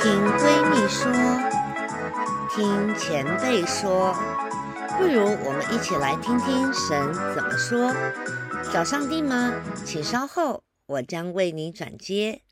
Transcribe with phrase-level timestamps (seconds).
[0.00, 1.12] 听闺蜜说，
[2.54, 4.14] 听前辈说，
[4.96, 7.92] 不如我们一起来听听神怎么说。
[8.72, 9.52] 找上帝吗？
[9.84, 12.42] 请稍后，我将为你转接。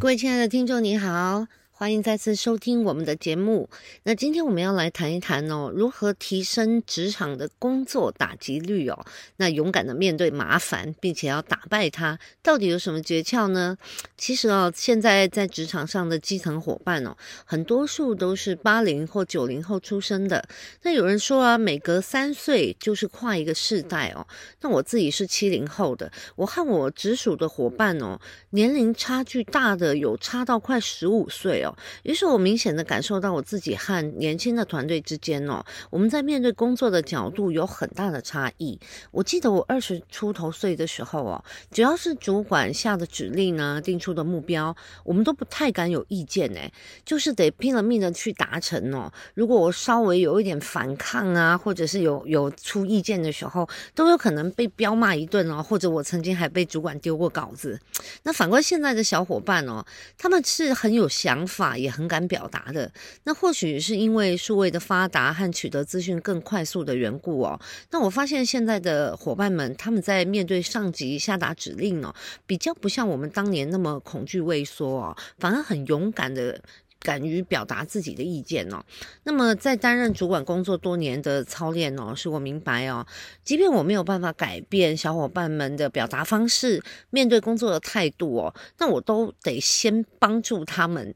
[0.00, 1.46] 各位亲爱的听众，你好。
[1.78, 3.70] 欢迎再次收听我们的节目。
[4.02, 9.06] 那今天我们要来谈一谈哦，如何提升职场的工作打击率哦。
[9.36, 13.78] 那勇敢的面对麻烦，并且要打败它，到底有什么诀窍呢？
[14.16, 20.44] 其实哦，现在在职场上的基层伙伴哦，很多数都是八零或九零后出生的。
[20.82, 24.26] 那有人说啊，每隔三岁就是跨一个世代哦。
[24.62, 31.67] 那我自己是七零后的，我和我直属的伙伴哦，年龄差距大的有差到快十五岁哦。
[32.02, 38.78] 于是我明显的感受到我自己和年轻的团队之间哦，我们在面对工作的角度有很大的差异。
[39.10, 46.72] 我记得我二十出头岁的时候哦，只要是主管下的指令呢，定出的目标，我们都不太敢有意见诶，
[47.04, 49.12] 就是得拼了命的去达成哦。
[49.34, 57.78] 如果我稍微有一点反抗啊，或者是有有出意见的时候，都有可能被彪骂一顿哦，或者我曾经还被主管丢过稿子。
[58.22, 59.84] 那反观现在的小伙伴哦，
[60.16, 61.57] 他们是很有想法。
[61.58, 62.92] 法也很敢表达的，
[63.24, 67.60] 那或许是因为数位的发达和取得资讯更快速的缘故哦。
[67.90, 72.14] 那我发现现在的伙伴们，他们在面对上级下达指令哦，
[72.46, 76.60] 比较不像我们当年那么恐惧畏缩哦，反而很勇敢的
[77.00, 78.84] 敢于表达自己的意见哦。
[79.24, 83.06] 那么在担任主管工作多年的操练哦，使我明白哦，
[83.44, 91.14] 即便我没有办法改变小伙伴们的表达方式、面对工作的态度哦，那我都得先帮助他们。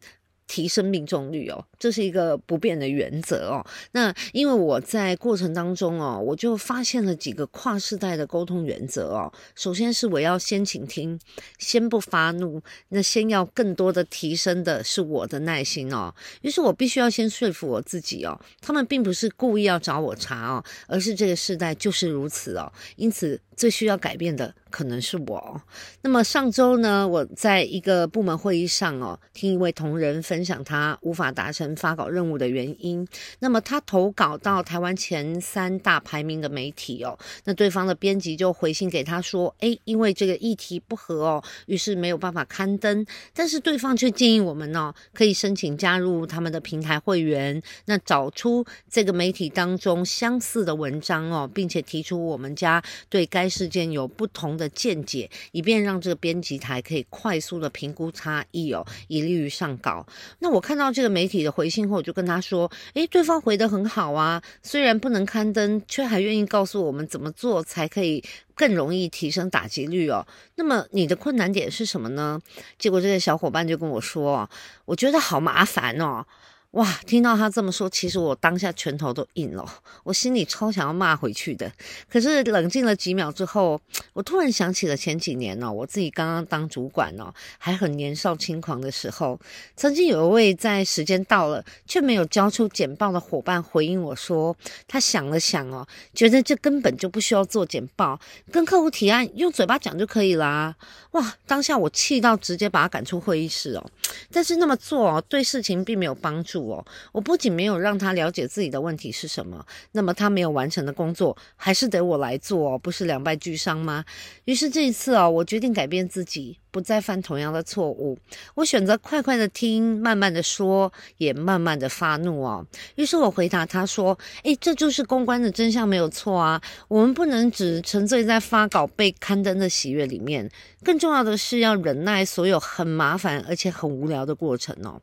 [0.52, 3.66] 提升命中率哦，这是一个不变的原则哦。
[3.90, 9.32] 那因为我在过程当中哦，我就发现了几个跨世代的沟通原则哦。
[9.56, 11.18] 首先是我要先倾听，
[11.58, 12.62] 先不发怒。
[12.90, 16.14] 那先要更多的提升的是我的耐心哦。
[16.42, 22.72] 于是我必须要先说服我自己哦，他们并不是故意要找我茬哦，而是这个世代就是如此哦。
[22.94, 25.60] 因此最需要改变的可能是我。
[26.02, 30.42] 那么上周呢，我在一个部门会议上哦，听一位同仁分。
[30.42, 33.06] 分享他无法达成发稿任务的原因。
[33.40, 43.04] 那么他投稿到台湾前三大排名的媒体哦，那对方的编辑就回信给他说：“诶，因为这个议题不合哦，于是没有办法刊登。
[43.34, 60.06] 但是对方却建议我们哦，可以申请加入他们的平台会员，那找出这个媒体当中相似的文章哦，并且提出我们家对该事件有不同的见解，以便让这个编辑台可以快速的评估差异哦，以利于上稿。”
[60.40, 68.20] 那我看到这个媒体的回回信后，我就跟他说：“诶，对方回得很好啊，虽然不能刊登，却还愿意告诉我们怎么做才可以
[68.56, 70.26] 更容易提升打击率哦。
[70.56, 72.40] 那么你的困难点是什么呢？”
[72.80, 74.50] 结果这个小伙伴就跟我说
[74.86, 76.26] ：“我觉得好麻烦哦。”
[76.72, 79.62] 哇，听到他这么说，其实我当下拳头都硬了，
[80.04, 81.70] 我心里超想要骂回去的。
[82.08, 83.78] 可是冷静了几秒之后，
[84.14, 89.38] 我突然想起了前几年呢，我自己刚刚当主管呢，还很年少轻狂的时候，
[89.76, 94.56] 曾经有一位在时间到了却没有交出简报的伙伴回应我说，
[94.88, 98.18] 他想了想哦，觉得这根本就不需要做简报，
[98.50, 100.74] 跟客户提案用嘴巴讲就可以啦。
[101.10, 103.90] 哇，当下我气到直接把他赶出会议室哦。
[104.30, 106.61] 但是那么做哦，对事情并没有帮助。
[106.62, 114.04] 我我不仅没有让他了解自己的问题是什么，那么他没有完成的工作还是得我来做，不是两败俱伤吗？
[114.46, 116.61] 于是这一次啊，我决定改变自己。
[116.72, 118.18] 不再犯同样的错误，
[118.54, 122.66] 我选择快快的听，慢慢的说，也慢慢的发怒哦。
[122.96, 126.60] 于是我回答他说：“诶，这就是公关的真相，没有错啊。
[126.88, 130.50] 我们不能只沉醉在发稿被刊登的喜悦里面，
[130.82, 134.98] 更重要的是要忍耐所有很麻烦而且很无聊的过程哦。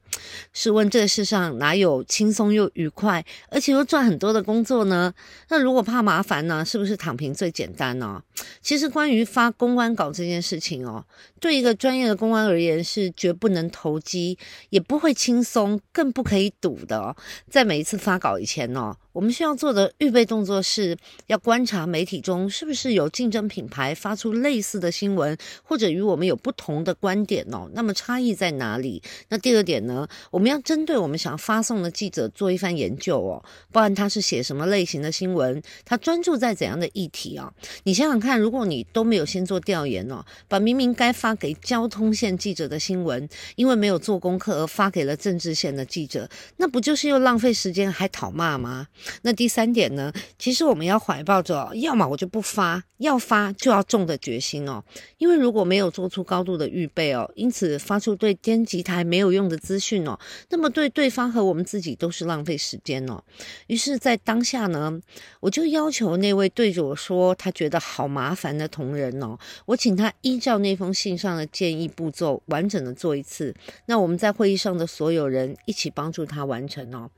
[0.51, 5.13] 试问这世上哪有轻松又愉快，而且又赚很多的工作呢？
[5.49, 8.23] 那如果怕麻烦呢，是不是躺平最简单呢？
[8.61, 11.05] 其实关于发公关稿这件事情哦，
[11.39, 11.59] 对。
[11.59, 14.37] 一个专业的公关而言，是绝不能投机，
[14.69, 17.13] 也不会轻松，更不可以赌的哦。
[17.49, 18.95] 在每一次发稿以前哦。
[19.11, 20.95] 我们需要做的预备动作是
[21.25, 27.67] 要观察媒体中是不是有竞争品牌发出类似的新闻，或者与我们有不同的观点哦。
[27.73, 29.01] 那么差异在哪里？
[29.29, 30.07] 那第二点呢？
[30.29, 33.43] 我们要针对我们想发送的记者做一番研究哦。
[33.71, 35.61] 不然他是写什么类型的新闻？
[35.83, 37.51] 他专注在怎样的议题啊？
[37.83, 48.87] 你想想看，如果你都没有先做调研哦，把明明该发给交通线记者的新闻，因为没有做功课而发给了政治线的记者，那不就是又浪费时间还讨骂吗？
[49.21, 54.83] 那第三点呢，其实我们要怀抱着，要么我就不发，要发就要重的决心哦。
[55.17, 60.19] 因为如果没有做出高度的预备哦，因此发出对编辑台没有用的资讯哦，
[60.49, 63.23] 那么对对方和我们自己都是浪费时间哦。
[63.67, 64.99] 于是，在当下呢，
[65.39, 73.53] 我就要求那位对着我说他觉得好麻烦的同仁哦，我请他依照那封信上的建议步骤完整的做一次。
[73.85, 77.09] 那我们在会议上的所有人一起帮助他完成哦。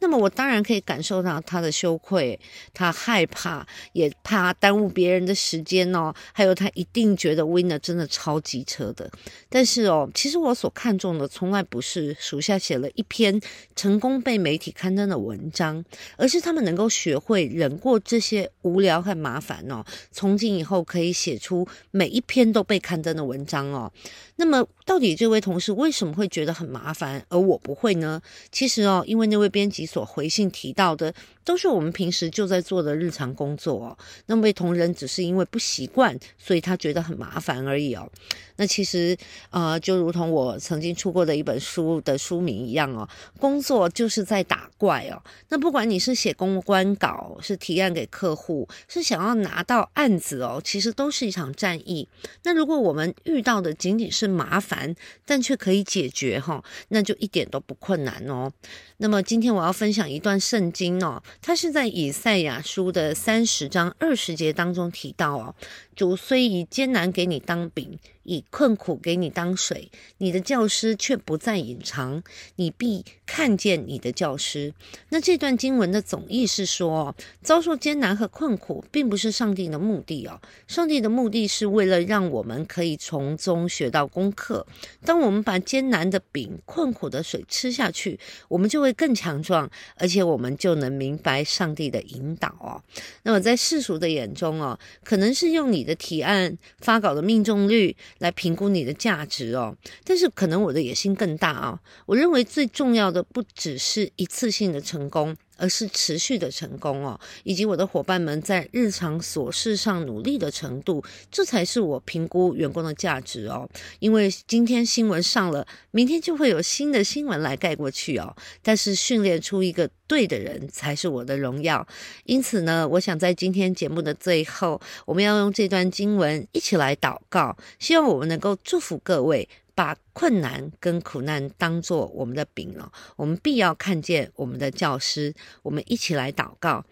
[0.00, 2.38] 那么我当然可以感受到他的羞愧，
[2.72, 6.14] 他害怕，也怕耽误别人的时间哦。
[6.32, 9.10] 还有他一定觉得 Winner 真的超级车的。
[9.48, 13.40] 但是哦，其实我所看重的从来不是属下写了一篇
[13.76, 15.84] 成功被媒体刊登的文章，
[16.16, 19.84] 而是他们能够学会忍过这些无聊和麻烦哦。
[20.10, 23.92] 从今以后可以写出每一篇都被刊登的文章哦。
[24.36, 28.22] 那么到底这位同事为什么会觉得很麻烦，而我不会呢？
[28.52, 31.12] 其实哦，因为那位编辑所回信提到的，
[31.44, 33.98] 都是我们平时就在做的日常工作哦。
[34.26, 38.10] 那位同仁只是因为不习惯，所以他觉得很麻烦而已哦。
[38.56, 39.16] 那其实，
[39.50, 45.22] 呃，就如同我曾经出过的一本书的书名一样哦，工作就是在打怪哦。
[45.48, 52.08] 那不管你是写公关稿，是提案给客户，是想要拿到案子哦，其实都是一场战役。
[52.42, 54.92] 那如果我们遇到的仅仅是麻烦，
[55.24, 58.50] 但却可以解决哈，那就一点都不困难哦。
[58.96, 61.07] 那么今天我要分享一段圣经哦，
[61.40, 65.54] 他是在以赛亚书的三十章二十节当中提到哦。
[65.98, 72.22] 主虽以艰难给你当饼，以困苦给你当水，你的教师却不再隐藏，
[72.54, 74.72] 你必看见你的教师。
[75.08, 80.40] 那这段经文的总意是说，遭受艰难和困苦，并不是上帝的目的哦。
[80.68, 84.64] 上帝的目的是为了让我们可以从中学到功课。
[85.04, 92.80] 当我们把艰难的饼、困苦的水吃下去，我们就会更强壮，而且我们就能明白上帝的引导哦。
[93.24, 99.74] 那么在世俗的眼中哦，可能是用你的提案发稿的命中率来评估你的价值哦，
[100.04, 101.80] 但是可能我的野心更大啊！
[102.06, 105.34] 我认为最重要的不只是一次性的成功。
[105.58, 113.68] 而是持续的成功哦，以及我的伙伴们在日常琐事上努力的程度，这才是我评估员工的价值哦。
[113.98, 118.34] 因为今天新闻上了，明天就会有新的新闻来盖过去哦。
[118.62, 121.86] 但是训练出一个对的人才是我的荣耀。
[122.24, 129.48] 因此呢，我想在今天节目的最后，我们要用这段经文一起来祷告，希望我们能够祝福各位。
[129.78, 135.32] 把困难跟苦难当作我们的饼了，我们必要看见我们的教师。
[135.62, 136.84] 我们一起来祷告，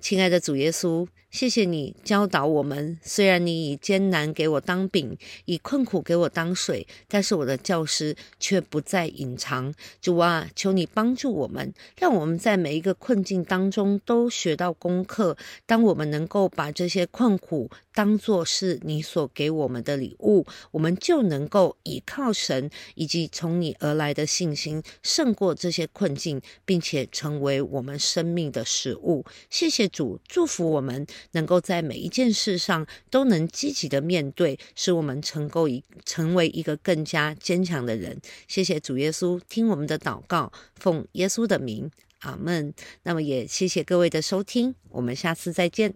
[0.00, 1.08] 亲爱的主耶稣。
[1.30, 9.74] 谢谢你教导我们，虽然你以艰难给我当饼，以困苦给我当水，但是我的教师却不再隐藏。
[10.00, 15.36] 主啊，求你帮助我们，让我们在每一个困境当中都学到功课。
[15.66, 29.24] 当我们能够把这些困苦当作是你所给我们的礼物，我们就能够依靠神以及从你而来的信心，胜过这些困境，并且成为我们生命的食物。
[29.48, 31.06] 谢谢主，祝福我们。
[31.32, 38.20] 能够在每一件事上都能积极的面对，使我们成够一成为一个更加坚强的人。
[38.46, 41.90] 谢谢主耶稣，听我们的祷告，奉耶稣的名，
[42.20, 42.74] 阿门。
[43.04, 45.94] 那么也谢谢各位的收听，我们下次再见。